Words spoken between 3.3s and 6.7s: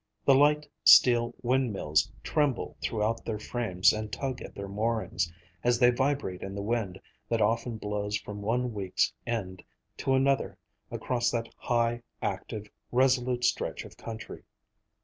frames and tug at their moorings, as they vibrate in the